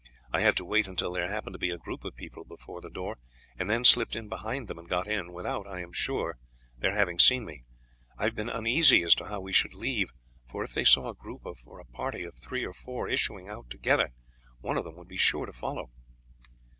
I 0.33 0.39
had 0.41 0.57
to 0.57 0.65
wait 0.65 0.87
until 0.87 1.13
there 1.13 1.29
happened 1.29 1.53
to 1.53 1.59
be 1.59 1.69
a 1.69 1.77
group 1.77 2.03
of 2.03 2.15
people 2.15 2.43
before 2.43 2.81
the 2.81 2.89
door, 2.89 3.19
and 3.55 3.69
then 3.69 3.83
slipped 3.85 4.15
in 4.15 4.27
behind 4.29 4.67
them, 4.67 4.79
and 4.79 4.89
got 4.89 5.05
in 5.07 5.31
without, 5.31 5.67
I 5.67 5.81
am 5.81 5.91
sure, 5.93 6.39
their 6.75 6.95
having 6.95 7.19
seen 7.19 7.45
me. 7.45 7.65
I 8.17 8.23
have 8.23 8.33
been 8.33 8.49
uneasy 8.49 9.03
as 9.03 9.13
to 9.13 9.25
how 9.27 9.41
we 9.41 9.53
should 9.53 9.75
leave, 9.75 10.11
for 10.49 10.63
if 10.63 10.73
they 10.73 10.85
saw 10.85 11.09
a 11.09 11.83
party 11.85 12.23
of 12.23 12.33
three 12.35 12.65
or 12.65 12.73
four 12.73 13.07
issuing 13.09 13.47
out 13.47 13.69
together, 13.69 14.09
one 14.59 14.75
of 14.77 14.85
them 14.85 14.95
would 14.95 15.07
be 15.07 15.17
sure 15.17 15.45
to 15.45 15.53
follow." 15.53 15.91